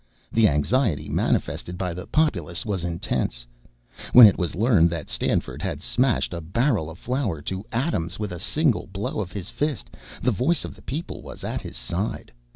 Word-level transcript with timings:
The 0.31 0.47
anxiety 0.47 1.09
manifested 1.09 1.77
by 1.77 1.93
the 1.93 2.07
populace 2.07 2.65
was 2.65 2.83
intense. 2.83 3.45
When 4.13 4.25
it 4.25 4.35
was 4.35 4.55
learned 4.55 4.89
that 4.89 5.11
Stanford 5.11 5.61
had 5.61 5.83
smashed 5.83 6.33
a 6.33 6.41
barrel 6.41 6.89
of 6.89 6.97
flour 6.97 7.39
to 7.43 7.63
atoms 7.71 8.17
with 8.17 8.31
a 8.31 8.39
single 8.39 8.87
blow 8.87 9.19
of 9.19 9.31
his 9.31 9.51
fist, 9.51 9.91
the 10.19 10.31
voice 10.31 10.65
of 10.65 10.73
the 10.73 10.81
people 10.81 11.21
was 11.21 11.43
at 11.43 11.61
his 11.61 11.77
side. 11.77 12.31